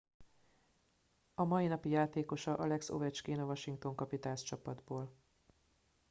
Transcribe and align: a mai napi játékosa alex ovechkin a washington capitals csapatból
a 1.35 1.43
mai 1.43 1.67
napi 1.67 1.89
játékosa 1.89 2.55
alex 2.55 2.89
ovechkin 2.89 3.39
a 3.39 3.45
washington 3.45 3.95
capitals 3.95 4.41
csapatból 4.43 5.13